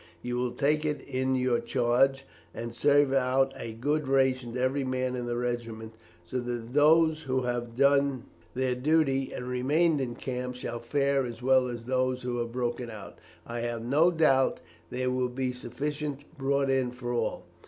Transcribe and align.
You 0.23 0.35
will 0.37 0.53
take 0.53 0.83
it 0.83 0.99
in 1.01 1.35
your 1.35 1.59
charge, 1.59 2.25
and 2.55 2.73
serve 2.73 3.13
out 3.13 3.53
a 3.55 3.73
good 3.73 4.07
ration 4.07 4.55
to 4.55 4.59
every 4.59 4.83
man 4.83 5.15
in 5.15 5.27
the 5.27 5.37
regiment, 5.37 5.93
so 6.25 6.39
that 6.39 6.73
those 6.73 7.21
who 7.21 7.41
have 7.43 7.75
done 7.75 8.23
their 8.55 8.73
duty 8.73 9.31
and 9.31 9.45
remained 9.47 10.01
in 10.01 10.15
camp 10.15 10.55
shall 10.55 10.79
fare 10.79 11.23
as 11.27 11.43
well 11.43 11.67
as 11.67 11.85
those 11.85 12.23
who 12.23 12.37
have 12.39 12.51
broken 12.51 12.89
out. 12.89 13.19
I 13.45 13.59
have 13.59 13.83
no 13.85 14.09
doubt 14.09 14.59
there 14.89 15.11
will 15.11 15.29
be 15.29 15.53
sufficient 15.53 16.23
brought 16.35 16.71
in 16.71 16.89
for 16.89 17.13
all. 17.13 17.45